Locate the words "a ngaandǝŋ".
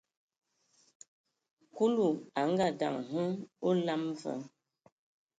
2.39-2.95